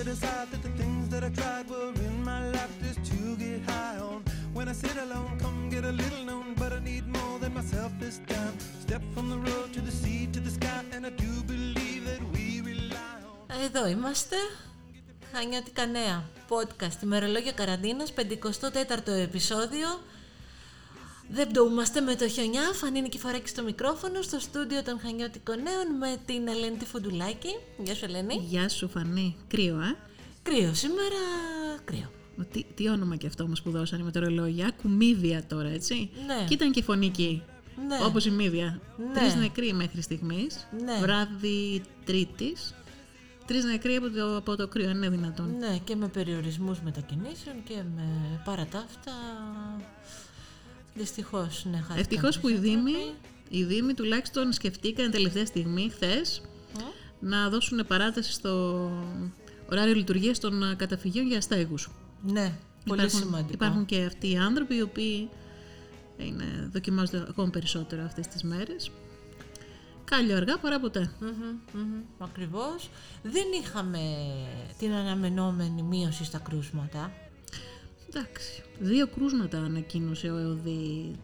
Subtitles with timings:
[0.00, 3.60] to decide that the things that I tried were in my life just to get
[3.70, 4.24] high on.
[4.56, 7.90] When I sit alone, come get a little known, but I need more than myself
[8.04, 8.54] this time.
[8.86, 12.22] Step from the road to the sea to the sky, and I do believe that
[12.32, 13.62] we rely on.
[13.64, 14.36] Εδώ είμαστε.
[15.32, 16.24] Χανιώτικα νέα.
[16.48, 17.02] Podcast.
[17.02, 18.12] Ημερολόγιο καραντίνας.
[18.16, 19.88] 54ο επεισόδιο.
[21.32, 22.62] Δεν πτωούμαστε με το χιονιά.
[22.72, 24.22] Φανή Νικηφοράκη στο μικρόφωνο.
[24.22, 27.48] Στο στούντιο των Χανιώτικων Νέων με την Ελένη τη Φοντουλάκη.
[27.84, 28.34] Γεια σου, Ελένη.
[28.34, 29.36] Γεια σου Φανή.
[29.48, 29.96] Κρύο, ε.
[30.42, 31.20] Κρύο σήμερα.
[31.84, 32.10] Κρύο.
[32.36, 34.66] Μα Τι, τι όνομα και αυτό μας που δώσανε με το ρολόγια.
[34.66, 36.10] Άκου Μύδια τώρα, έτσι.
[36.26, 36.44] Ναι.
[36.48, 37.42] Και ήταν και φωνική.
[37.88, 38.04] Ναι.
[38.04, 38.80] Όπως η Μύδια.
[38.96, 39.20] Ναι.
[39.20, 40.68] Τρεις νεκροί μέχρι στιγμής.
[40.84, 40.98] Ναι.
[41.00, 42.74] Βράδυ Τρίτης.
[43.46, 45.56] Τρεις νεκροί από το, από το κρύο, αν είναι δυνατόν.
[45.58, 48.66] Ναι, και με περιορισμούς μετακινήσεων και με παρά
[51.04, 51.42] τα αυτά.
[51.42, 53.16] Δυστυχώς, ναι, χάθηκαν Ευτυχώς που οι κάποιοι Δήμοι, άνθρωποι.
[53.48, 56.42] οι Δήμοι τουλάχιστον σκεφτήκαν τελευταία στιγμή, χθες,
[57.20, 58.90] να δώσουν παράταση στο
[59.70, 61.90] ωράριο λειτουργίας των ε, καταφυγίων για αστέγους.
[62.22, 62.52] Ναι,
[62.84, 63.52] πολύ υπάρχουν, σημαντικό.
[63.52, 65.28] Υπάρχουν και αυτοί οι άνθρωποι οι οποίοι
[66.16, 68.90] είναι, δοκιμάζονται ακόμα περισσότερο αυτές τις μέρες.
[70.04, 71.12] Κάλλιο αργά παρά ποτέ.
[71.20, 71.28] Μμμ,
[71.72, 72.90] μμμ, Ακριβώς.
[73.22, 74.00] Δεν είχαμε
[74.78, 77.12] την αναμενόμενη μείωση στα κρούσματα.
[78.14, 78.62] Εντάξει.
[78.78, 81.16] Δύο κρούσματα ανακοίνωσε ο ΕΟΔΗ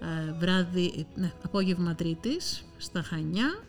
[0.00, 3.64] ε, βράδυ, ναι, απόγευμα Τρίτης στα Χανιά.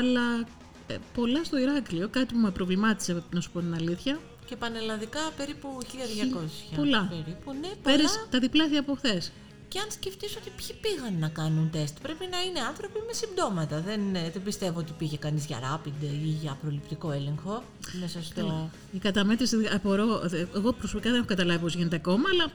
[0.00, 0.46] Αλλά
[0.86, 4.18] ε, πολλά στο Ηράκλειο, κάτι που με προβλημάτισε να σου πω την αλήθεια.
[4.46, 6.76] Και πανελλαδικά περίπου 1200.
[6.76, 7.06] πολλά.
[7.10, 7.76] Περίπου, ναι, πολλά.
[7.82, 9.32] Πέρυσι τα διπλάσια από χθες.
[9.74, 13.80] Και αν σκεφτείς ότι ποιοι πήγαν να κάνουν τεστ, πρέπει να είναι άνθρωποι με συμπτώματα.
[13.80, 17.62] Δεν, ε, δεν πιστεύω ότι πήγε κανείς για rapid ή για προληπτικό έλεγχο
[18.00, 18.70] μέσα στο...
[18.92, 22.52] Η καταμέτρηση, απορώ, εγώ προσωπικά δεν έχω καταλάβει πώς γίνεται ακόμα, αλλά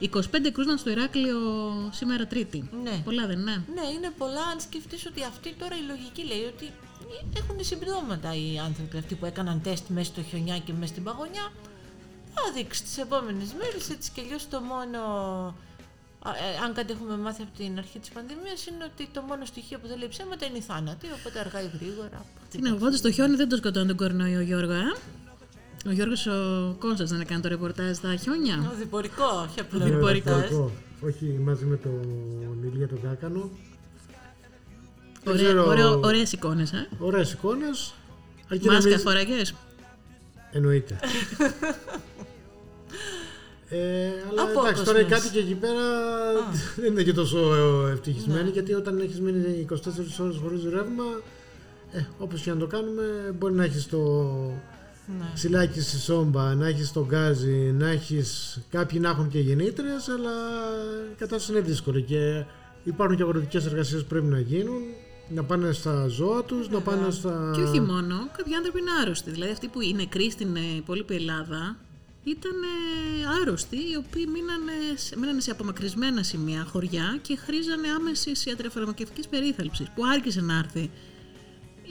[0.00, 1.38] 25 κρούσματα στο Ηράκλειο
[1.92, 2.68] σήμερα Τρίτη.
[2.82, 3.00] Ναι.
[3.04, 3.64] Πολλά δεν είναι.
[3.74, 4.42] Ναι, είναι πολλά.
[4.52, 6.70] Αν σκεφτείς ότι αυτή τώρα η λογική λέει ότι
[7.36, 11.52] έχουν συμπτώματα οι άνθρωποι αυτοί που έκαναν τεστ μέσα στο χιονιά και μέσα στην παγωνιά.
[12.34, 15.00] Θα δείξεις τις επόμενες μέρες έτσι και αλλιώς το μόνο...
[16.28, 19.44] α, ε, αν κάτι έχουμε μάθει από την αρχή της πανδημίας είναι ότι το μόνο
[19.44, 22.20] στοιχείο που δεν λέει ψέματα είναι η θάνατη, οπότε αργά ή γρήγορα.
[22.50, 24.92] Τι να πω, στο χιόνι δεν το σκοτώνει τον κορονοϊό, Γιώργο, ε.
[25.86, 26.40] Ο Γιώργος ο
[26.78, 28.70] Κόνσας δεν έκανε το ρεπορτάζ στα χιόνια.
[28.72, 30.08] Ο διπορικό, όχι απλό Διπορικό.
[30.30, 30.48] ρεπορτάζ.
[30.50, 30.72] Διπορικός.
[31.06, 33.50] Όχι μαζί με τον Ηλία τον Κάκανο.
[35.24, 36.88] Δεν Ωραία, ξέρω- ωραίο, ωραίες εικόνες, ε.
[36.98, 37.94] Ωραίες εικόνες.
[38.50, 39.54] αρκεί να Μάσκα μην- φοράγες.
[40.52, 40.98] Εννοείται.
[43.74, 44.70] ε, αλλά Απόκοσμες.
[44.70, 45.82] εντάξει, τώρα οι κάτοικοι εκεί πέρα
[46.76, 49.76] δεν είναι και τόσο ε, ευτυχισμένοι γιατί όταν έχεις μείνει 24
[50.20, 51.04] ώρες χωρίς ρεύμα,
[51.92, 53.02] ε, όπως και να το κάνουμε,
[53.38, 53.98] μπορεί να έχεις το
[55.18, 55.24] Ναι.
[55.34, 60.32] ξυλάκι στη σόμπα, να έχεις το γκάζι, να έχεις κάποιοι να έχουν και γεννήτριες, αλλά
[61.12, 62.44] η κατάσταση είναι δύσκολη και
[62.84, 64.82] υπάρχουν και αγροτικές εργασίες που πρέπει να γίνουν,
[65.28, 67.52] να πάνε στα ζώα τους, να πάνε στα...
[67.54, 69.30] Και όχι μόνο, κάποιοι άνθρωποι είναι άρρωστοι.
[69.30, 71.76] Δηλαδή αυτοί που είναι νεκροί στην ε, υπόλοιπη Ελλάδα
[72.24, 78.32] ήταν ε, άρρωστοι, οι οποίοι μείνανε, σε- μείνανε σε απομακρυσμένα σημεία, χωριά και χρήζανε άμεση
[78.48, 80.90] ιατροφαρμακευτικής περίθαλψης που άρχισε να έρθει.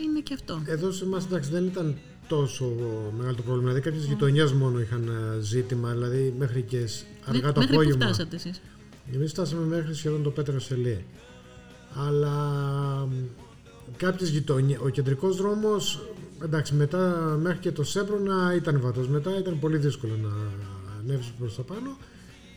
[0.04, 0.62] Είναι και αυτό.
[0.66, 2.66] Εδώ σε εμάς εντάξει δεν ήταν τόσο
[3.18, 3.68] μεγάλο το πρόβλημα.
[3.70, 7.82] Δηλαδή κάποιες γειτονιές μόνο είχαν ε, ζήτημα, δηλαδή μέχρι και σ- αργά το Μέχρι που
[7.82, 8.06] απόγευμα.
[8.06, 8.62] φτάσατε εσείς;
[9.14, 11.06] Εμείς φτάσαμε μέχρι σχεδόν το Πέτρα Σελή.
[11.96, 12.38] Αλλά
[13.06, 13.12] μ,
[13.98, 16.02] κάποιες γειτονιές, ο κεντρικός δρόμος,
[16.44, 17.00] εντάξει μετά
[17.42, 20.30] μέχρι και το Σέμπρονα ήταν βατός, μετά ήταν πολύ δύσκολο να
[21.00, 21.98] ανέβεις προς τα πάνω.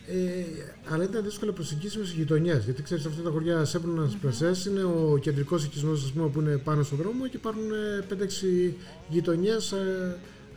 [0.09, 0.43] Ε,
[0.89, 2.63] αλλά ήταν δύσκολο προσεγγίσιμο στι γειτονιές.
[2.63, 6.97] Γιατί ξέρεις, αυτά τα χωριά Σέμπρονας Πρεσέ είναι ο κεντρικός οικισμός που είναι πάνω στον
[6.97, 8.15] δρόμο και υπάρχουν ε,
[8.69, 8.73] 5-6
[9.09, 9.73] γειτονιές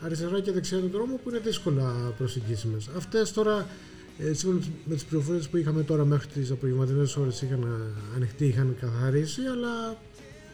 [0.01, 2.89] αριστερά και δεξιά του δρόμου που είναι δύσκολα προσεγγίσιμες.
[2.97, 3.67] Αυτές τώρα,
[4.19, 8.47] ε, σύμφωνα με τις πληροφορίες που είχαμε τώρα μέχρι τις απογευματινές ώρες, είχαν ε, ανοιχτεί,
[8.47, 9.97] είχαν καθαρίσει, αλλά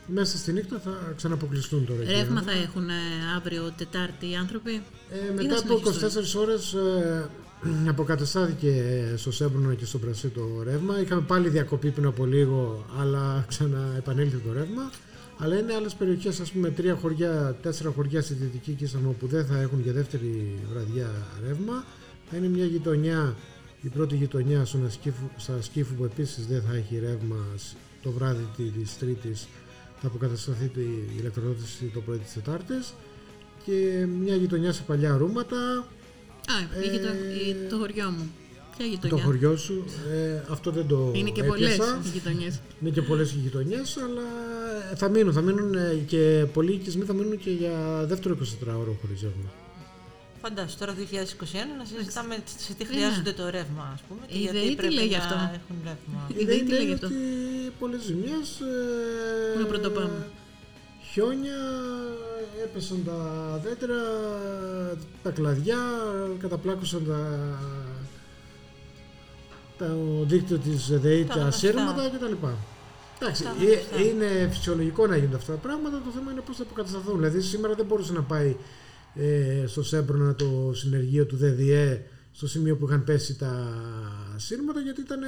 [0.07, 2.03] μέσα στη νύχτα θα ξαναποκλειστούν τώρα.
[2.03, 2.11] εκεί.
[2.13, 2.93] Ρεύμα θα έχουν ε,
[3.37, 4.83] αύριο Τετάρτη οι άνθρωποι.
[5.11, 6.41] Ε, Ή μετά θα από 24 συνεχιστούν.
[6.43, 7.29] ώρες ε,
[7.95, 8.73] αποκαταστάθηκε
[9.17, 11.01] στο Σέμπρουνο και στο Πρασί το ρεύμα.
[11.01, 14.91] Είχαμε πάλι διακοπή πριν από λίγο, αλλά ξαναεπανέλθει το ρεύμα.
[15.39, 19.47] Αλλά είναι άλλες περιοχές, ας πούμε τρία χωριά, τέσσερα χωριά στη Δυτική Κίσαμο που δεν
[19.47, 21.11] θα έχουν για δεύτερη βραδιά
[21.47, 21.85] ρεύμα.
[22.31, 23.35] Θα είναι μια γειτονιά,
[23.83, 28.11] η πρώτη γειτονιά στον Ασκήφου, στα Σκύφου που επίσης δεν θα έχει ρεύμα σ- το
[28.11, 29.47] βράδυ της Τρίτης
[30.01, 30.89] θα αποκατασταθεί η
[31.19, 32.95] ηλεκτροδότηση το πρωί της Τετάρτης
[33.65, 35.57] και μια γειτονιά σε παλιά ρούματα
[36.49, 38.31] Α, η γειτο- η- το χωριό μου.
[38.77, 39.25] Ποια το γειτονιά.
[39.25, 39.85] χωριό σου.
[40.13, 42.01] Ε, αυτό δεν το Είναι και πολλές έπιασα.
[42.05, 42.61] οι γειτονιές.
[42.81, 44.23] Είναι και πολλές οι γειτονιές, αλλά
[44.97, 45.33] θα μείνουν.
[45.33, 49.51] Θα μείνουν ε, και πολλοί οικισμοί θα μείνουν και για δεύτερο 24ωρο χωρίς ρεύμα.
[50.49, 50.99] Φαντάσου τώρα 2021
[51.79, 52.91] να συζητάμε σε τι Ναι.
[52.91, 54.21] χρειάζονται το ρεύμα, ας πούμε.
[54.27, 56.21] Και Η γιατί ΔΕΗ τι πρέπει λέει γι' να αυτό; έχουν ρεύμα.
[56.41, 57.17] Η ΔΕΗ τι λέει λέγει αυτό; ότι
[57.79, 58.49] πολλές ζημιές...
[59.55, 60.27] Πού να πρωτοπάμε;
[61.13, 61.61] Χιόνια,
[62.65, 63.19] έπεσαν τα
[63.65, 64.01] δέντρα,
[65.23, 65.79] τα κλαδιά,
[66.39, 67.21] καταπλάκωσαν τα,
[69.79, 71.59] το δίκτυο της ΔΕΗ, Τα τα γνωστά.
[71.59, 72.33] σύρματα κτλ.
[73.21, 74.01] Εντάξει, Τα ε, γνωστά.
[74.09, 77.17] είναι φυσιολογικό να γίνονται αυτά τα πράγματα, το θέμα είναι πώς θα αποκατασταθούν.
[77.17, 78.57] Δηλαδή σήμερα δεν μπορούσε να πάει
[79.17, 82.03] ε, στο Σέμπρονα το συνεργείο του ΔΔΕ
[82.33, 83.69] στο σημείο που είχαν πέσει τα
[84.37, 85.27] σύρματα γιατί ήταν ε,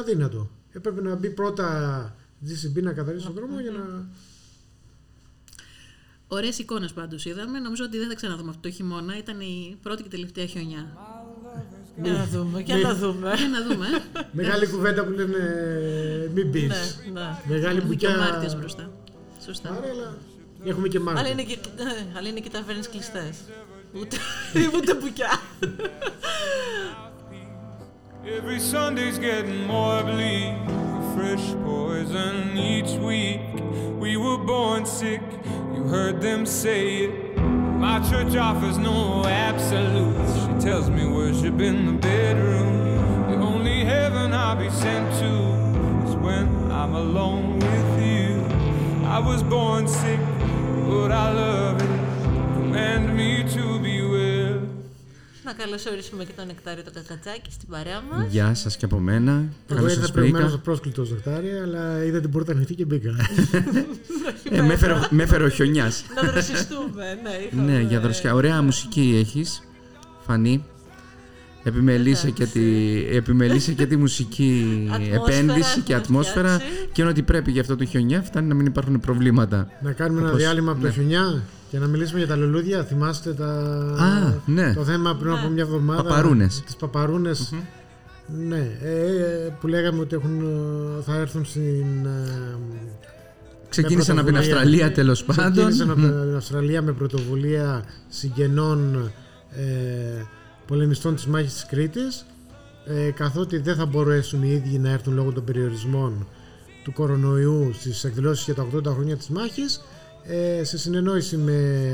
[0.00, 0.50] αδύνατο.
[0.72, 2.16] Έπρεπε να μπει πρώτα
[2.46, 4.08] GCB να καθαρίσει τον δρόμο για να...
[6.28, 7.58] Ωραίες εικόνες πάντως είδαμε.
[7.58, 9.18] Νομίζω ότι δεν θα ξαναδούμε αυτό το χειμώνα.
[9.18, 10.96] Ήταν η πρώτη και τελευταία χιονιά.
[12.02, 13.34] Για να δούμε, για να δούμε.
[13.36, 13.86] Για να δούμε.
[13.86, 14.20] ε.
[14.32, 15.38] Μεγάλη κουβέντα που λένε
[16.34, 16.60] μην μπει.
[16.60, 16.74] Ναι,
[17.12, 17.36] ναι.
[17.48, 18.30] Μεγάλη Έχουμε και ο μπουκιά.
[18.30, 18.90] Μάρτιος μπροστά.
[19.44, 19.80] Σωστά.
[20.61, 21.23] Άρα, αλλά έχουμε και Μάρτιο.
[21.23, 23.37] Αλλά είναι και, ε, αλλά είναι και ταβέρνες κλειστές.
[23.93, 24.17] Ούτε,
[24.75, 25.39] ούτε πουκιά.
[28.37, 30.55] Every Sunday's getting more bleak.
[31.15, 33.45] Fresh poison each week.
[34.03, 35.21] We were born sick,
[35.73, 37.11] you heard them say it.
[37.87, 40.31] My church offers no absolutes.
[40.43, 42.71] She tells me worship in the bedroom.
[43.31, 45.31] The only heaven I'll be sent to
[46.07, 48.27] is when I'm alone with you.
[49.17, 50.19] I was born sick,
[55.44, 58.26] Να καλωσορίσουμε και τον Νεκτάριο το Κακατσάκη στην παρέα μας.
[58.30, 59.32] Γεια σας και από μένα.
[59.32, 60.62] Εγώ Καλώς ήρθα σας προηγουμένως βρήκα.
[60.62, 63.10] πρόσκλητος ζεκτάρι, αλλά είδα την πόρτα ανοιχτή και μπήκα.
[64.50, 66.04] Ε, με έφερε- με έφερε ο χιονιάς.
[66.22, 67.30] Να δροσιστούμε, ναι.
[67.46, 68.34] είχαμε- ναι, για δροσιά.
[68.34, 69.62] Ωραία μουσική έχεις,
[70.26, 70.64] Φανή.
[71.62, 72.60] Επιμελήσε και, τη,
[73.16, 76.88] επιμελήσε και τη μουσική Ατμόσφαιρα επένδυση και έχουμε ατμόσφαιρα φτιάξει.
[76.92, 79.68] και είναι ότι πρέπει για αυτό το χιονιά φτάνει να μην υπάρχουν προβλήματα.
[79.82, 80.92] να κάνουμε ένα Όπως- διάλειμμα από το ναι.
[80.92, 82.84] χιονιά και να μιλήσουμε για τα λουλούδια.
[82.84, 83.46] Θυμάστε τα...
[83.98, 84.74] Α, ναι.
[84.74, 86.02] το θέμα πριν από μια εβδομάδα.
[86.02, 86.62] Παπαρούνες.
[86.64, 87.52] Τις παπαρούνες.
[88.48, 92.06] Ναι, ε, που λέγαμε ότι έχουν, ε, θα έρθουν στην...
[92.06, 92.58] ε,
[93.68, 94.56] Ξεκίνησαν με από την πρωτοβουλία.
[94.56, 95.52] Αυστραλία τέλος πάντων.
[95.52, 99.10] Ξεκίνησαν από την Αυστραλία με πρωτοβουλία συγγενών
[99.50, 99.62] ε,
[100.70, 102.26] πολεμιστών της μάχης της Κρήτης
[102.84, 106.26] ε, καθότι δεν θα μπορέσουν οι ίδιοι να έρθουν λόγω των περιορισμών
[106.84, 109.80] του κορονοϊού στις εκδηλώσεις για τα 80 χρόνια της μάχης
[110.22, 111.86] ε, σε συνεννόηση με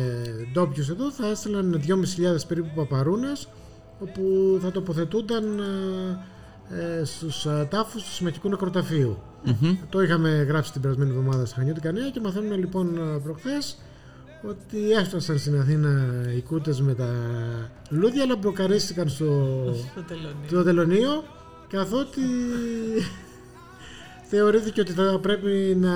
[0.53, 1.97] ντόπιους εδώ θα έστειλαν 2.500
[2.49, 3.49] περίπου παπαρούνες
[4.01, 4.23] όπου
[4.63, 5.45] θα τοποθετούνταν
[6.71, 9.19] ε, ε, στους ε, τάφους του Συμμαχικού Νεκροταφείου.
[9.89, 13.79] Το είχαμε γράψει την περασμένη εβδομάδα στα Χανιώτικα Νέα και μαθαίνουμε λοιπόν προχθές
[14.43, 16.05] ότι έφτασαν στην Αθήνα
[16.37, 17.09] οι κούτες με τα
[17.91, 19.25] λούδια αλλά μπλοκαρίστηκαν στο,
[19.93, 20.35] Στο τελωνίο.
[20.51, 21.25] το τελωνίο
[21.69, 22.21] καθότι
[24.29, 25.93] θεωρήθηκε ότι θα πρέπει να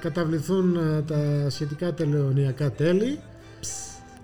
[0.00, 3.18] καταβληθούν ε, τα σχετικά τελωνιακά τέλη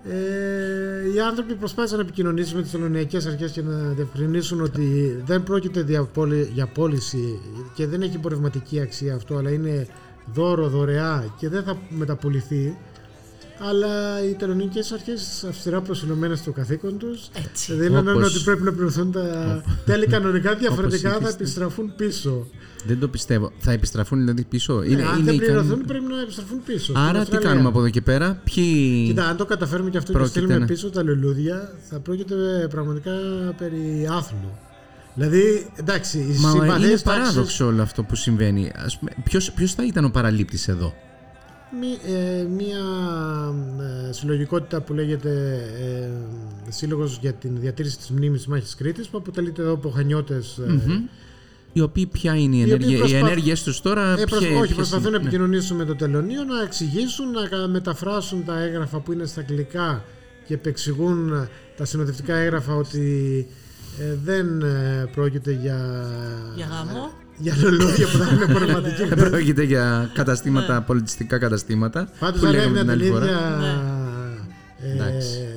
[0.09, 5.43] ε, οι άνθρωποι προσπάθησαν να επικοινωνήσουν με τις τελωνιακές αρχές και να διευκρινίσουν ότι δεν
[5.43, 7.39] πρόκειται δια πόλη- για πώληση
[7.73, 9.87] και δεν έχει εμπορευματική αξία αυτό αλλά είναι
[10.33, 12.77] δώρο, δωρεά και δεν θα μεταπολιθεί
[13.59, 17.29] αλλά οι τελωνικέ αρχές αυστηρά προσιλωμένες στο καθήκον τους
[17.69, 21.41] δήλωναν Όπως- ότι πρέπει να πληρωθούν τα τέλη κανονικά, διαφορετικά θα ήθιστε.
[21.43, 22.47] επιστραφούν πίσω.
[22.87, 23.51] Δεν το πιστεύω.
[23.59, 24.83] Θα επιστραφούν δηλαδή πίσω.
[24.83, 26.79] Είναι, Ε, αν είναι δεν ικανοί- πληρωθούν, πρέπει να επιστραφούν πίσω.
[26.83, 27.47] στην Άρα τι Αυστραλία.
[27.49, 29.03] κάνουμε από εδώ και πέρα; Ποιοι...
[29.07, 32.67] Κοίτα, αν το καταφέρουμε και αυτό και Πρόκειται στείλουμε να- πίσω τα λουλούδια, θα πρόκειται
[32.69, 33.11] πραγματικά
[33.57, 34.57] περί άθλου.
[35.15, 38.71] Δηλαδή, εντάξει, οι Μα συμπαθείς είναι τάξεις- παράδοξο όλο αυτό που συμβαίνει.
[38.75, 40.93] Ας πούμε, ποιος, ποιος θα ήταν ο παραλήπτης εδώ;
[41.79, 42.79] Μη- ε, μια
[44.09, 45.29] ε, συλλογικότητα που λέγεται
[45.81, 46.09] ε,
[46.71, 50.81] Σύλλογος για την διατήρηση της μνήμης της Μάχης Κρήτης που αποτελείται εδώ από χανιώτες ε,
[51.73, 54.11] Οι οποίοι ποια είναι οι, οποίοι ενέργεια, προσπα- οι ενέργειες τους τώρα.
[54.19, 55.23] Ε, προσ- ποιε- όχι, ποιες προσπαθούν να είναι, ναι.
[55.23, 60.03] επικοινωνήσουν με το τελωνίο, να εξηγήσουν, να κα- μεταφράσουν τα έγγραφα που είναι στα αγγλικά
[60.47, 63.47] και επεξηγούν τα συνοδευτικά έγγραφα ότι
[63.99, 66.05] ε, δεν ε, πρόκειται για,
[66.55, 67.11] Για γάμο.
[67.37, 69.15] Για λουλούδια που θα έχουν πραγματική Ναι.
[69.29, 72.07] Πρόκειται για καταστήματα, πολιτιστικά καταστήματα.
[72.19, 73.25] Πάντως που αν λέγαμε έμεινα την την άλλη φορά.
[73.25, 73.83] ίδια
[74.81, 75.47] ε, Εντάξει.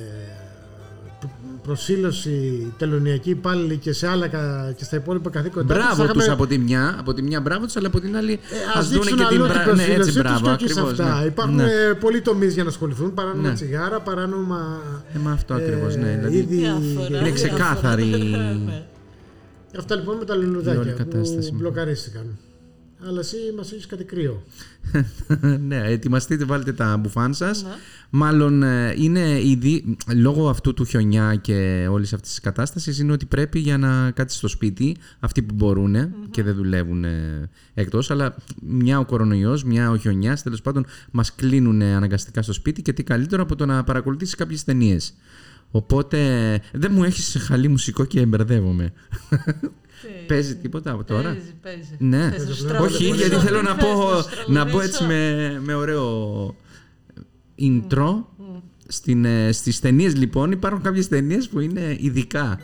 [1.19, 1.31] προ-
[1.63, 6.23] προσήλωση τελωνιακή υπάλληλη και, σε άλλα, κα- και στα υπόλοιπα καθήκοντα τους, θα Μπράβο είχαμε-
[6.23, 8.31] τους από τη μια, από τη μια μπράβο τους, αλλά από την άλλη.
[8.31, 8.37] Ε,
[8.73, 10.63] ας ας δείξουν δούνε και την αλλού την μπρα- Ναι, προσήλωσή έτσι τους μπράβο, και
[10.63, 10.99] όχι σε ακριβώς.
[10.99, 11.19] αυτά.
[11.19, 11.25] ναι.
[11.25, 11.63] Υπάρχουν Ναι.
[11.63, 13.13] ε, πολλοί τομείς για να ασχοληθούν.
[13.13, 13.53] Παράνομα Ναι.
[13.53, 14.79] τσιγάρα, παράνομα.
[15.15, 16.09] Ε, μα αυτό ακριβώς, ναι.
[16.11, 17.19] ε, Δηλαδή, είδη- Διάφορα.
[17.19, 18.35] είναι ξεκάθαρη.
[19.71, 19.77] Ναι.
[19.79, 21.49] Αυτά λοιπόν με τα Η όλη λουλουδάκια κατάσταση.
[21.49, 22.37] που μπλοκαρίστηκαν.
[23.07, 24.43] Αλλά εσύ μας έχεις κάτι κρύο.
[25.67, 27.63] ναι, ετοιμαστείτε, βάλτε τα μπουφάν σας.
[27.63, 27.69] Ναι.
[28.09, 33.25] Μάλλον ε, είναι ήδη, λόγω αυτού του χιονιά και όλης αυτής της κατάστασης, είναι ότι
[33.25, 35.95] πρέπει για να κάτσεις στο σπίτι αυτοί που μπορουν
[36.31, 38.11] και δεν δουλεύουν ε, εκτός.
[38.11, 42.93] Αλλά μια ο κορονοϊός, μια ο χιονιάς, τέλος πάντων, μας κλείνουν αναγκαστικά στο σπίτι και
[42.93, 45.13] τι καλύτερο από το να παρακολουθήσεις κάποιες ταινίες.
[45.71, 46.19] Οπότε
[46.71, 48.93] δεν μου έχεις χαλή μουσικό και μπερδεύομαι.
[50.27, 51.95] Παίζει τίποτα από τώρα; Παίζει, παίζει.
[51.97, 54.85] Ναι, Θες να σου όχι τραγουδήσω; γιατί θέλω να Θες πω, σου να πω τραγουδήσω;
[54.85, 56.55] έτσι με, με ωραίο
[57.59, 58.23] intro.
[58.87, 62.59] Στην, ε, στις ταινίες λοιπόν υπάρχουν κάποιες ταινίες που είναι ειδικά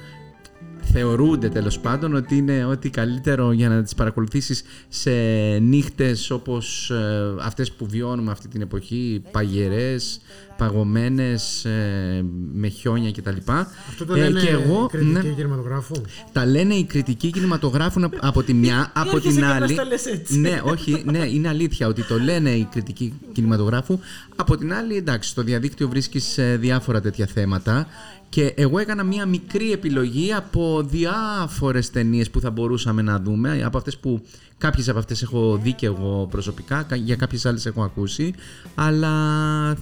[0.91, 5.11] θεωρούνται τέλος πάντων ότι είναι ό,τι καλύτερο για να τις παρακολουθήσεις σε
[5.59, 10.21] νύχτες όπως ε, αυτές που βιώνουμε αυτή την εποχή, παγερές,
[10.57, 13.51] παγωμένες, ε, με χιόνια κτλ.
[13.89, 15.95] Αυτό το Ε, λένε και εγώ, κριτική ναι, κινηματογράφου.
[16.31, 19.75] τα λένε οι κριτικοί κινηματογράφου από τη μια, από άρχισε την και μας άλλη.
[19.75, 20.39] τα λες έτσι.
[20.39, 23.99] Ναι, όχι, ναι, είναι αλήθεια ότι το λένε οι κριτικοί κινηματογράφου.
[24.35, 27.87] Από την άλλη, εντάξει, στο διαδίκτυο βρίσκεις ε, διάφορα τέτοια θέματα.
[28.29, 33.61] Και εγώ έκανα μία μικρή επιλογή από διάφορες ταινίες που θα μπορούσαμε να δούμε.
[33.65, 34.21] Από αυτές που
[34.65, 38.33] κάποιες από αυτές έχω δει και εγώ προσωπικά, κα- για κάποιες άλλες έχω ακούσει.
[38.75, 39.09] Αλλά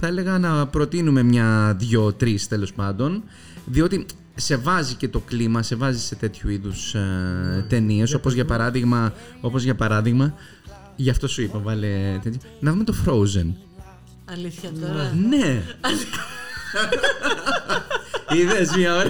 [0.00, 3.22] θα έλεγα να προτείνουμε μια, δυο, τρεις τέλος πάντων.
[3.66, 8.44] Διότι σε βάζει και το κλίμα, σε βάζει σε τέτοιου είδους ε, ταινίες, όπως για
[8.44, 10.34] παράδειγμα, όπως για παράδειγμα,
[10.96, 13.46] γι' αυτό σου είπα, βάλε τέτοιο, να δούμε το Frozen.
[14.24, 15.62] Αλήθεια τώρα; Ναι.
[18.36, 19.08] Είδες μια ώρα.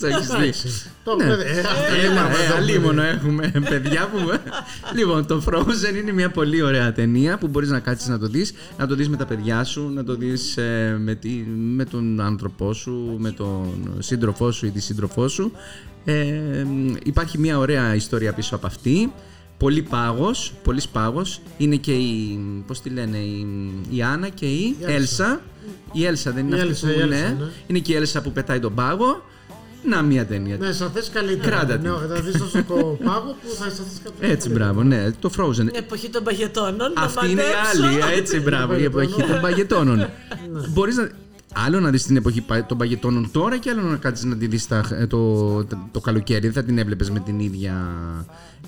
[0.00, 0.70] Το έχεις δει.
[1.04, 1.24] Το Ναι.
[1.24, 2.70] παιδί, ε, αυτό είναι Έλα, πάρα ε, πολύ.
[2.70, 4.18] αλίμονο έχουμε παιδιά που...
[4.96, 8.52] λοιπόν, το Frozen είναι μια πολύ ωραία ταινία που μπορείς να κάτσεις να το δεις,
[8.78, 11.28] να το δεις με τα παιδιά σου, να το δεις ε, με, τη,
[11.74, 15.52] με τον άνθρωπό σου, με τον σύντροφό σου ή τη σύντροφό σου.
[16.04, 16.40] Ε,
[17.04, 19.12] υπάρχει μια ωραία ιστορία πίσω από αυτή.
[19.58, 21.40] Πολύ πάγος, πολύ πάγος.
[21.58, 23.46] Είναι και η, πώς τη λένε, η,
[23.90, 24.92] η Άννα και η, Έλσα.
[24.94, 25.40] Έλσα.
[25.92, 27.36] Η Έλσα δεν είναι Η αυτή Έλσα, που η Έλσα, ναι.
[27.38, 27.50] ναι.
[27.66, 29.24] Είναι και η Έλσα που πετάει τον πάγο.
[29.84, 30.56] Να μια ταινία.
[30.56, 31.56] Ναι, αισθανθείς καλύτερα.
[31.56, 31.88] Κράτα τη.
[31.88, 34.32] Ναι, θα δεις τόσο το πάγο που θα αισθανθείς καλύτερα.
[34.32, 35.72] Έτσι, μπράβο, ναι, το Frozen.
[35.72, 36.92] Η εποχή των παγετώνων.
[36.94, 38.04] να Αυτή είναι η μαντέψω.
[38.06, 39.96] άλλη, έτσι, μπράβο, η εποχή των παγετώνων.
[39.96, 40.08] Ναι.
[40.68, 41.08] Μπορείς να...
[41.54, 44.46] Άλλο να δεις την εποχή πα- των παγετώνων τώρα και άλλο να κάτσεις να τη
[44.46, 46.40] δεις τα- ε, το, το, το καλοκαίρι.
[46.40, 47.74] Δεν θα την έβλεπες με την ίδια...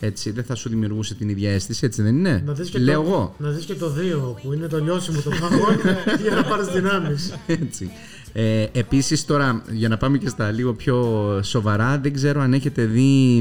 [0.01, 3.03] Έτσι, δεν θα σου δημιουργούσε την ίδια αίσθηση, έτσι δεν είναι; Να δεις και Λέω
[3.03, 3.35] το, εγώ.
[3.39, 3.93] Να δεις και το
[4.37, 5.77] 2 που είναι το λιώσιμο των παγών
[6.23, 7.35] για να πάρεις δυνάμεις.
[7.47, 7.91] Έτσι.
[8.33, 11.05] Ε, επίσης τώρα για να πάμε και στα λίγο πιο
[11.43, 13.39] σοβαρά δεν ξέρω αν έχετε δει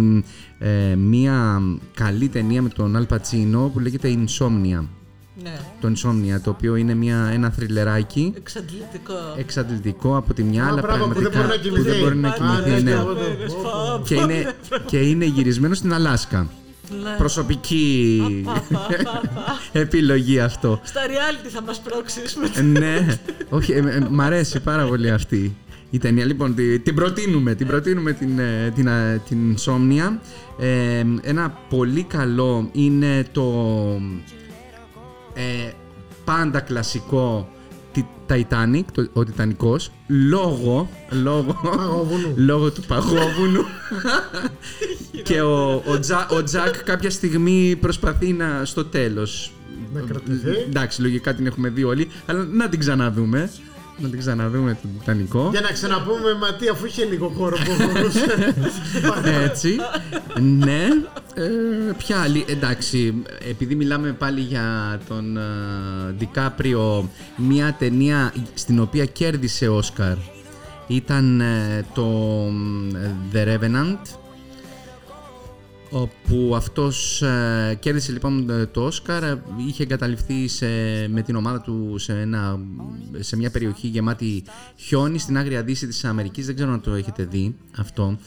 [0.60, 1.62] ε, μία
[1.94, 4.84] καλή ταινία με τον Αλ Πατσίνο που λέγεται Insomnia.
[5.44, 5.60] Ναι.
[5.82, 9.14] Το Insomnia το οποίο είναι μια, ένα θρυλεράκι Εξαντλητικό.
[9.38, 12.04] εξαντλητικό από τη μια Α, αλλά μπράβο, που δεν πραγματικά μπορεί να που δεν κοιμηθεί.
[12.04, 12.92] μπορεί να Α, κοιμηθεί, ναι, ναι.
[12.92, 14.54] και εγώ το- Και είναι,
[14.86, 16.48] και είναι γυρισμένο στην Αλάσκα.
[17.04, 17.16] Ναι.
[17.18, 18.22] Προσωπική
[19.72, 20.80] επιλογή αυτό.
[20.84, 23.18] Στα reality θα μας πρόξεις με Ε, ναι,
[23.50, 25.56] όχι, ε, ε, μ' αρέσει πάρα πολύ αυτή
[25.90, 26.26] η ταινία.
[26.26, 30.18] Λοιπόν, τη- την προτείνουμε, την προτείνουμε την, ε, την, ε, την Insomnia.
[30.60, 33.44] Ε, ένα πολύ καλό είναι το
[35.34, 35.72] ε,
[36.26, 37.50] πάντα κλασικό
[37.92, 42.34] τη- Titanic, το, ο Τιτανικός, λόγω, λόγω, Παγόβουνου.
[42.36, 43.64] λόγω του παγόβουνου
[45.28, 49.52] και ο, ο, Τζα, ο Τζακ κάποια στιγμή προσπαθεί να στο τέλος
[49.94, 50.50] Να κρατηθεί.
[50.68, 53.52] εντάξει λογικά την έχουμε δει όλοι αλλά να την ξαναδούμε
[53.98, 57.84] να την ξαναδούμε τον Τιτανικό Για να ξαναπούμε, μα τι, αφού είχε λίγο χώρο που
[57.94, 58.54] μπορούσε.
[59.50, 59.76] Έτσι.
[60.40, 60.88] ναι.
[61.36, 62.46] Ε, ποια άλλη.
[62.48, 65.38] Εντάξει, επειδή μιλάμε πάλι για τον
[66.18, 70.16] Ντικάπριο, μια ταινία στην οποία κέρδισε Όσκαρ
[70.88, 72.10] ήταν ε, το
[72.96, 74.23] ε, The Revenant
[75.94, 80.66] όπου αυτός ε, κέρδισε λοιπόν ε, το Όσκαρ ε, είχε εγκαταλειφθεί σε,
[81.08, 82.60] με την ομάδα του σε, ένα,
[83.20, 84.44] σε μια περιοχή γεμάτη
[84.76, 86.46] χιόνι στην Άγρια Δύση της Αμερικής.
[86.46, 88.18] Δεν ξέρω αν το έχετε δει αυτό.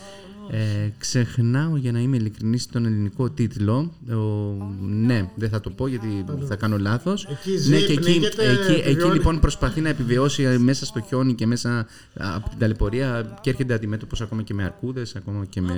[0.51, 3.93] Ε, ξεχνάω για να είμαι ειλικρινής τον ελληνικό τίτλο.
[4.09, 7.25] Ο- ναι δεν θα το πω γιατί θα κάνω λάθος.
[7.31, 9.15] Εκεί ζει, ναι, και εκεί, πνίγεται, εκεί, εκεί επιβιώνει.
[9.15, 13.75] λοιπόν προσπαθεί να επιβιώσει ε, μέσα στο χιόνι και μέσα από την ταλαιπωρία και έρχεται
[13.75, 15.75] αντιμέτωπος ακόμα και με αρκούδες ακόμα και με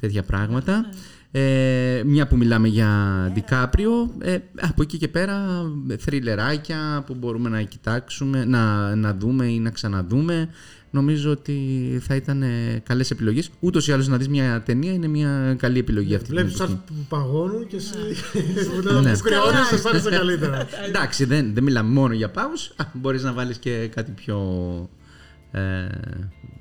[0.00, 0.88] τέτοια πράγματα.
[1.30, 2.90] Ε, μια που μιλάμε για
[3.32, 5.62] Ντικάπριο, ε, από εκεί και πέρα
[5.98, 10.48] θριλεράκια που μπορούμε να κοιτάξουμε, να, να δούμε ή να ξαναδούμε.
[10.90, 11.58] Νομίζω ότι
[12.02, 13.50] θα ήταν ε, καλές επιλογές.
[13.60, 16.26] Ούτως ή άλλως να δεις μια ταινία είναι μια καλή επιλογή αυτή.
[16.26, 16.72] την Βλέπεις εποχή.
[16.72, 17.92] αυτού που παγώνουν και εσύ.
[18.70, 19.12] Που Ναι.
[19.12, 20.66] τα κρυώνεις, θα αισθάνεσαι καλύτερα.
[20.88, 22.72] Εντάξει, δεν, δεν μιλάμε μόνο για πάγους.
[22.76, 24.38] Α, Μπορείς να βάλεις και κάτι πιο
[25.50, 25.60] ε,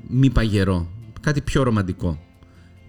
[0.08, 0.88] μη παγερό.
[1.22, 2.20] Κάτι πιο ρομαντικό.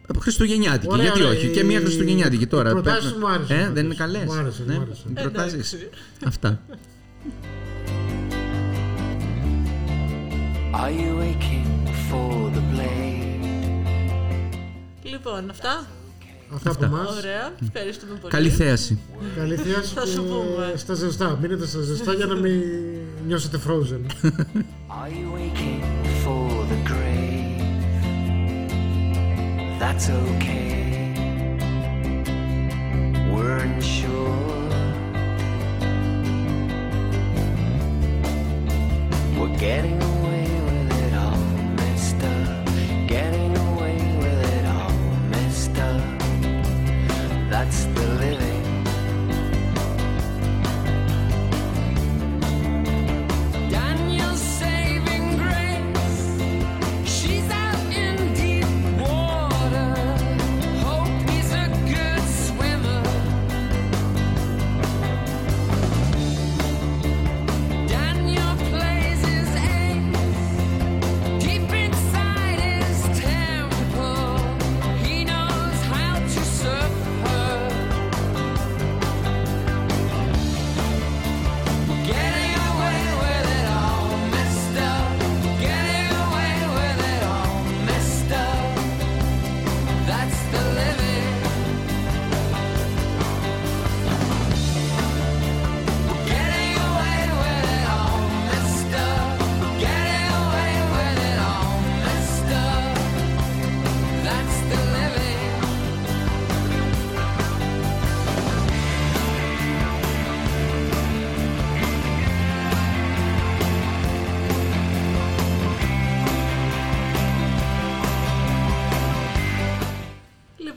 [0.08, 1.48] Από Χριστουγεννιάτικη, Ωραία, γιατί ωραία, όχι.
[1.48, 2.68] Και οι- μια Χριστουγεννιάτικη τώρα.
[2.70, 3.74] οι προτάσεις Πρέπει- μου άρεσαν Ε, πάντως.
[3.74, 4.24] δεν είναι καλές.
[4.24, 4.74] Μου άρεσαν, ναι.
[4.74, 5.10] μου άρεσαν.
[5.10, 5.72] Οι προτάσεις.
[5.72, 5.88] Εντάξει.
[6.26, 6.60] Αυτά.
[10.72, 11.70] Are you aching
[12.10, 13.46] for the blade?
[15.02, 15.86] Λοιπόν, αυτά.
[16.54, 17.06] Αυτά από εμά.
[17.18, 17.52] Ωραία.
[17.66, 18.32] Ευχαριστούμε πολύ.
[18.32, 18.98] Καλή θέαση.
[19.36, 20.68] Καλή θέαση Θα σου πούμε.
[20.72, 21.38] και στα ζεστά.
[21.42, 22.60] Μείνετε στα ζεστά για να μην
[23.26, 24.00] νιώσετε frozen.
[24.26, 26.05] Are you aching
[29.78, 31.12] that's okay.
[33.32, 34.36] Weren't sure.
[39.38, 39.95] We're getting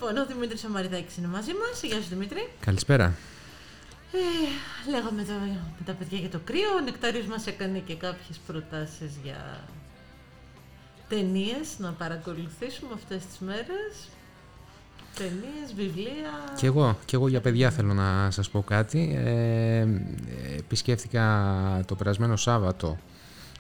[0.10, 1.84] Λοιπόν, ο Δημήτρης Αμαριδάκης είναι μαζί μας.
[1.84, 2.50] Γεια σου Δημήτρη.
[2.60, 3.14] Καλησπέρα.
[4.12, 5.34] Ε, λέγαμε εδώ
[5.78, 6.70] με τα παιδιά για το κρύο.
[6.80, 9.64] Ο Νεκτάριος μας έκανε και κάποιες προτάσεις για
[11.10, 14.10] ταινίες να παρακολουθήσουμε αυτές τις μέρες.
[15.16, 16.32] Ταινίες, βιβλία.
[16.56, 19.16] Και εγώ, και εγώ για παιδιά θέλω να σας πω κάτι.
[19.26, 19.88] Ε,
[20.58, 22.98] επισκέφθηκα το περασμένο Σάββατο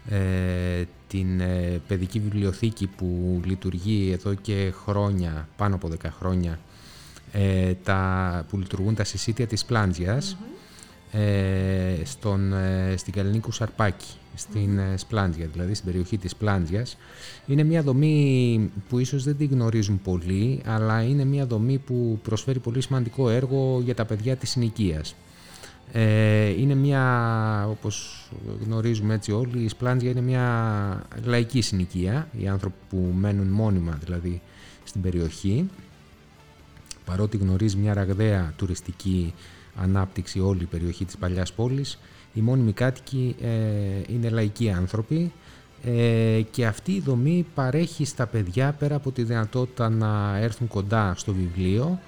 [0.09, 6.59] ε, την ε, παιδική βιβλιοθήκη που λειτουργεί εδώ και χρόνια, πάνω από 10 χρόνια,
[7.31, 10.37] ε, τα, που λειτουργούν τα συσίτια της πλαντζιας
[11.11, 16.97] ε, στον, ε, στην Καλλινίκου Σαρπάκη, στην ε, Σπλάντζια, δηλαδή στην περιοχή της Πλάντζιας.
[17.47, 22.59] Είναι μια δομή που ίσως δεν την γνωρίζουν πολύ, αλλά είναι μια δομή που προσφέρει
[22.59, 25.15] πολύ σημαντικό έργο για τα παιδιά της συνοικίας.
[25.91, 28.27] Ε, είναι μια, όπως
[28.65, 34.41] γνωρίζουμε έτσι όλοι, η Σπλάντζια είναι μια λαϊκή συνοικία, οι άνθρωποι που μένουν μόνιμα δηλαδή
[34.83, 35.69] στην περιοχή,
[37.05, 39.33] παρότι γνωρίζει μια ραγδαία τουριστική
[39.75, 41.99] ανάπτυξη όλη η περιοχή της παλιάς πόλης,
[42.33, 45.31] οι μόνιμοι κάτοικοι ε, είναι λαϊκοί άνθρωποι.
[45.83, 51.13] Ε, και αυτή η δομή παρέχει στα παιδιά πέρα από τη δυνατότητα να έρθουν κοντά
[51.17, 51.99] στο βιβλίο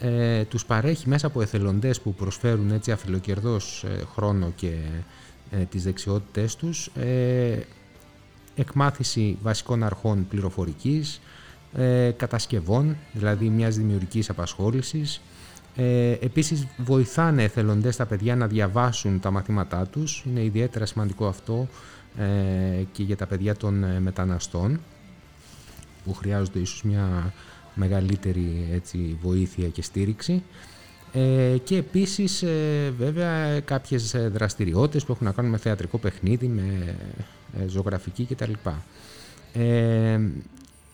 [0.00, 4.72] ε, τους παρέχει μέσα από εθελοντές που προσφέρουν έτσι αφιλοκερδός ε, χρόνο και
[5.50, 7.58] ε, τις δεξιότητές τους ε,
[8.54, 11.20] εκμάθηση βασικών αρχών πληροφορικής,
[11.76, 15.20] ε, κατασκευών, δηλαδή μιας δημιουργικής απασχόλησης.
[15.76, 21.68] Ε, επίσης βοηθάνε εθελοντές τα παιδιά να διαβάσουν τα μαθήματά τους, είναι ιδιαίτερα σημαντικό αυτό
[22.18, 24.80] ε, και για τα παιδιά των ε, μεταναστών
[26.04, 27.32] που χρειάζονται ίσως μια
[27.78, 30.42] μεγαλύτερη έτσι, βοήθεια και στήριξη.
[31.12, 36.46] Ε, και επίσης ε, βέβαια κάποιες ε, δραστηριότητες που έχουν να κάνουν με θεατρικό παιχνίδι,
[36.46, 36.96] με
[37.60, 38.52] ε, ζωγραφική κτλ.
[39.52, 40.20] Ε,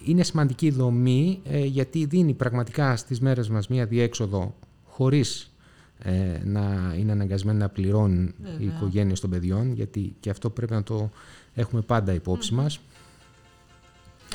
[0.04, 5.52] είναι σημαντική δομή ε, γιατί δίνει πραγματικά στις μέρες μας μία διέξοδο χωρίς
[5.98, 8.76] ε, να είναι αναγκασμένοι να πληρώνουν οι Βέβαια.
[8.76, 11.10] οικογένειες των παιδιών γιατί και αυτό πρέπει να το
[11.54, 12.80] έχουμε πάντα υπόψη μας.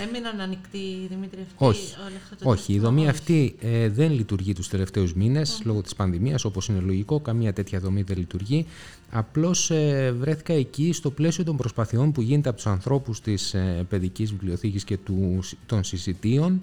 [0.08, 1.96] Έμειναν ανοιχτοί, Δημήτρη, αυτοί Όχι.
[2.00, 3.10] όλα αυτά τα Όχι, η τελευταία- δομή όχι.
[3.10, 7.80] αυτή ε, δεν λειτουργεί τους τελευταίους μήνες λόγω της πανδημίας, όπως είναι λογικό, καμία τέτοια
[7.80, 8.66] δομή δεν λειτουργεί.
[9.12, 13.86] Απλώς ε, βρέθηκα εκεί στο πλαίσιο των προσπαθειών που γίνεται από τους ανθρώπους της ε,
[13.90, 16.60] παιδικής βιβλιοθήκης και του, των συσιτίων,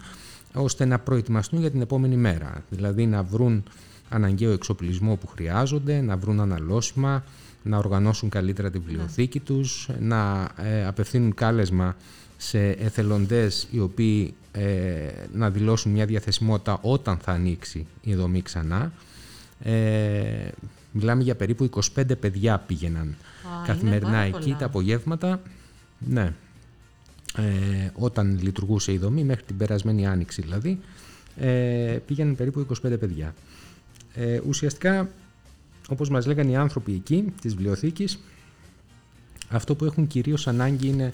[0.55, 2.65] ώστε να προετοιμαστούν για την επόμενη μέρα.
[2.71, 3.63] Δηλαδή να βρουν
[4.09, 7.25] αναγκαίο εξοπλισμό που χρειάζονται, να βρουν αναλώσιμα,
[7.63, 11.97] να οργανώσουν καλύτερα τη βιβλιοθήκη τους, να ε, απευθύνουν κάλεσμα
[12.37, 18.93] σε εθελοντές οι οποίοι ε, να δηλώσουν μια διαθεσιμότητα όταν θα ανοίξει η δομή ξανά.
[19.63, 20.49] Ε,
[20.93, 24.57] μιλάμε για περίπου 25 παιδιά πήγαιναν είναι καθημερινά πάρα εκεί πολλά.
[24.57, 25.43] τα απογεύματα.
[25.99, 26.33] Ναι.
[27.37, 30.81] Ε, όταν λειτουργούσε η δομή, μέχρι την περασμένη άνοιξη δηλαδή,
[31.37, 33.35] ε, πήγαιναν περίπου 25 παιδιά.
[34.17, 35.09] Ε, ουσιαστικά,
[35.89, 38.19] όπως μας λέγανε οι άνθρωποι εκεί της βιβλιοθήκης,
[39.49, 41.13] αυτό που έχουν κυρίως ανάγκη είναι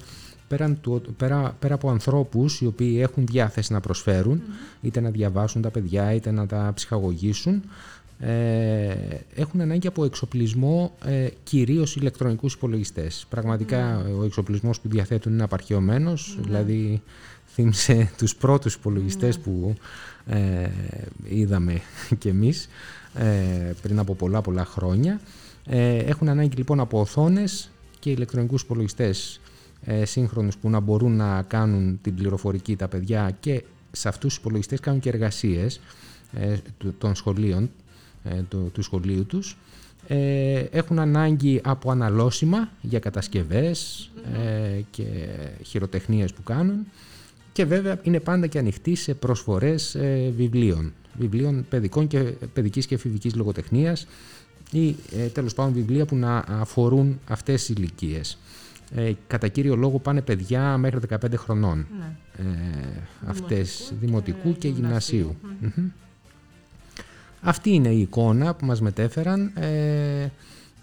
[0.48, 4.42] πέραν του, πέρα, πέρα από ανθρώπους οι οποίοι έχουν διάθεση να προσφέρουν,
[4.80, 8.01] είτε να διαβάσουν τα παιδιά, είτε να τα ψυχαγωγήσουν, ε,
[9.34, 13.26] έχουν ανάγκη από εξοπλισμό ε, κυρίως ηλεκτρονικούς υπολογιστές.
[13.28, 17.02] Πραγματικά ο εξοπλισμός που διαθέτουν είναι απαρχαιωμένος, δηλαδή
[17.46, 19.74] θύμισε τους πρώτους υπολογιστές που
[20.26, 20.68] ε,
[21.28, 21.80] είδαμε
[22.18, 22.68] κι εμείς
[23.14, 25.20] ε, πριν από πολλά πολλά χρόνια.
[25.66, 29.40] Ε, έχουν ανάγκη λοιπόν από οθόνες και ηλεκτρονικούς υπολογιστές
[29.84, 34.36] ε, σύγχρονους που να μπορούν να κάνουν την πληροφορική τα παιδιά και σε αυτούς τους
[34.36, 35.80] υπολογιστές κάνουν και εργασίες
[36.32, 37.68] ε, του- των σχολείων, ε,
[38.48, 39.56] του, του σχολείου τους.
[40.06, 44.10] Ε, έχουν ανάγκη από αναλώσιμα για κατασκευές
[44.44, 45.04] ε, και
[45.62, 46.86] χειροτεχνίες που κάνουν
[47.52, 52.18] και βέβαια είναι πάντα και ανοιχτή σε προσφορές ε, βιβλίων, βιβλίων παιδικών και,
[52.52, 54.06] παιδικής και εφηβικής λογοτεχνίας
[54.70, 58.38] ή ε, τέλος πάντων βιβλία που να αφορούν αυτές τις ηλικίες.
[58.94, 61.86] Ε, κατά κύριο λόγο πάνε παιδιά μέχρι 15 χρονών.
[61.98, 62.16] Ναι.
[62.38, 65.36] Ε, αυτές Δημοτικού δημοτικού και, και γυμνασίου.
[65.60, 65.92] γυμνασίου.
[67.42, 67.48] Μμμ.
[67.48, 69.52] Αυτή είναι η εικόνα που μας μετέφεραν.
[69.54, 70.28] Ε,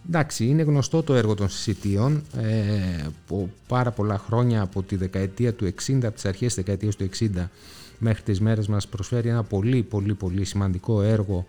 [0.08, 2.24] εντάξει, είναι γνωστό το έργο των συσιτίων.
[2.38, 6.96] Ε, από πάρα πολλά χρόνια από τη δεκαετία του 60, από τις αρχές της δεκαετίας
[6.96, 7.50] του 60
[8.00, 11.46] μέχρι τις μέρες μας προσφέρει ένα πολύ πολύ πολύ σημαντικό έργο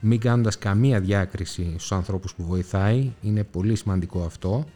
[0.00, 3.12] μην κάνοντας καμία διάκριση στους ανθρώπους που βοηθάει.
[3.22, 4.66] Είναι πολύ σημαντικό αυτό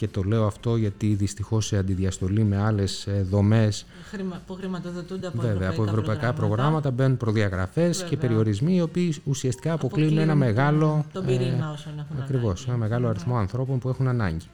[0.00, 5.26] και το λέω αυτό γιατί δυστυχώς σε αντιδιαστολή με άλλες ε, δομές Χρημα- που χρηματοδοτούνται
[5.26, 8.18] από Βέβαια, ευρωπαϊκά, από ευρωπαϊκά προγράμματα, μπαίνουν προδιαγραφές και Βέβαια.
[8.20, 11.04] περιορισμοί οι οποίοι ουσιαστικά αποκλείουν ένα Αποκλείουν μεγάλο.
[11.12, 12.64] τον πυρήνα όσων έχουν Ακριβώς, ανάγκη.
[12.68, 14.46] ένα μεγάλο αριθμό ανθρώπων που έχουν ανάγκη.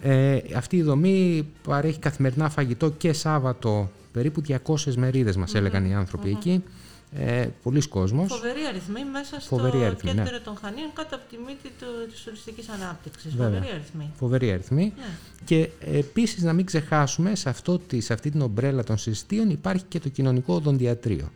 [0.00, 5.94] Ε, αυτή η δομή παρέχει καθημερινά φαγητό και Σάββατο, περίπου 200 μερίδες μας έλεγαν οι
[5.94, 6.62] άνθρωποι εκεί.
[7.12, 8.32] Ε, πολλοί κόσμος.
[8.32, 10.38] Φοβερή αριθμή μέσα Φοβερή στο αριθμή, κέντρο ναι.
[10.38, 13.34] των Χανίων κάτω από τη μύτη του, της τουριστικής ανάπτυξης.
[13.34, 13.58] Βέβαια.
[13.60, 14.10] Φοβερή αριθμή.
[14.14, 14.92] Φοβερή αριθμή.
[14.96, 15.04] Ναι.
[15.44, 19.84] Και επίσης να μην ξεχάσουμε σε, αυτό, τη- σε αυτή την ομπρέλα των συστήων υπάρχει
[19.88, 21.30] και το κοινωνικό οδοντιατρίο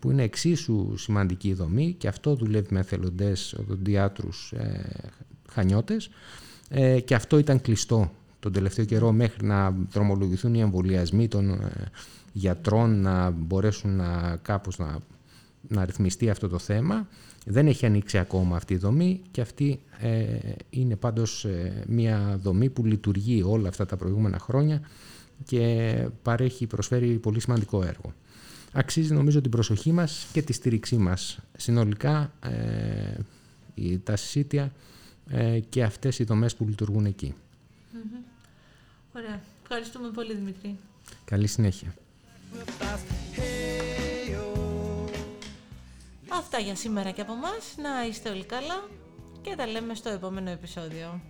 [0.00, 4.84] που είναι εξίσου σημαντική δομή και αυτό δουλεύει με εθελοντές οδοντιάτρους ε,
[5.50, 6.10] χανιώτες
[6.68, 11.70] ε, και αυτό ήταν κλειστό τον τελευταίο καιρό μέχρι να δρομολογηθούν οι εμβολιασμοί των ε,
[12.32, 14.98] γιατρών να μπορέσουν να κάπως να,
[15.68, 17.08] να ρυθμιστεί αυτό το θέμα.
[17.46, 20.24] Δεν έχει ανοίξει ακόμα αυτή η δομή και αυτή ε,
[20.70, 24.80] είναι πάντως ε, μια δομή που λειτουργεί όλα αυτά τα προηγούμενα χρόνια
[25.44, 28.12] και παρέχει, προσφέρει πολύ σημαντικό έργο.
[28.72, 31.38] Αξίζει νομίζω την προσοχή μας και τη στήριξή μας.
[31.56, 33.20] Συνολικά ε,
[33.74, 34.72] η- τα συσίτια
[35.28, 37.34] ε, και αυτές οι δομές που λειτουργούν εκεί.
[39.18, 39.40] Ωραία.
[39.62, 40.78] Ευχαριστούμε πολύ Δημητρή.
[41.24, 41.94] Καλή συνέχεια.
[46.28, 47.74] Αυτά για σήμερα και από μας.
[47.76, 48.88] Να είστε όλοι καλά
[49.42, 51.20] και τα λέμε στο επόμενο επεισόδιο.